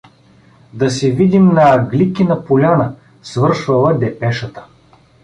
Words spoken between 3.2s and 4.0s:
свършвала